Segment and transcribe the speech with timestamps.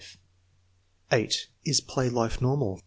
[1.11, 1.45] 8.
[1.63, 2.79] Is play life normal?